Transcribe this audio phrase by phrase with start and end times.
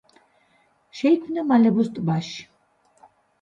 [0.99, 2.41] შეიქმნა მალებოს ტბაში.